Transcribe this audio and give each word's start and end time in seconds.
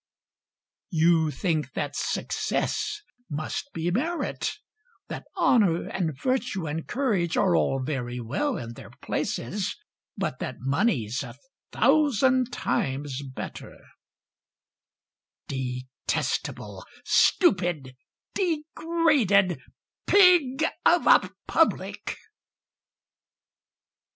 You 0.89 1.29
think 1.29 1.73
that 1.73 1.95
success 1.95 3.03
must 3.29 3.71
be 3.71 3.91
merit, 3.91 4.53
That 5.09 5.27
honour 5.37 5.89
and 5.89 6.19
virtue 6.19 6.65
and 6.67 6.87
courage 6.87 7.37
Are 7.37 7.55
all 7.55 7.79
very 7.85 8.19
well 8.19 8.57
in 8.57 8.73
their 8.73 8.89
places, 9.03 9.75
But 10.17 10.39
that 10.39 10.55
money's 10.59 11.21
a 11.21 11.35
thousand 11.71 12.51
times 12.51 13.21
better; 13.21 13.77
Detestable, 15.47 16.83
stupid, 17.05 17.95
degraded 18.33 19.61
Pig 20.07 20.65
of 20.83 21.05
a 21.05 21.29
public! 21.47 22.17